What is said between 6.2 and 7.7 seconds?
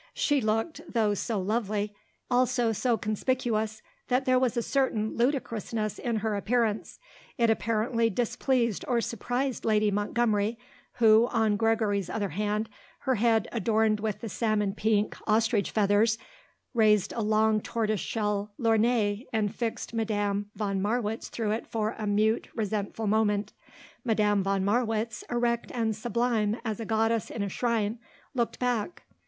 her appearance. It